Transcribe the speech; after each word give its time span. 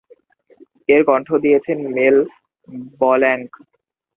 এর 0.89 1.01
কন্ঠ 1.09 1.27
দিয়েছেন 1.43 1.77
mail 1.95 2.15
blank. 3.01 3.49